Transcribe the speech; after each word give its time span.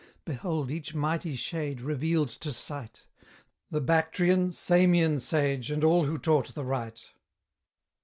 Behold 0.25 0.71
each 0.71 0.95
mighty 0.95 1.35
shade 1.35 1.79
revealed 1.79 2.29
to 2.29 2.51
sight, 2.51 3.03
The 3.69 3.81
Bactrian, 3.81 4.51
Samian 4.51 5.19
sage, 5.19 5.69
and 5.69 5.83
all 5.83 6.05
who 6.05 6.17
taught 6.17 6.55
the 6.55 6.65
right! 6.65 7.07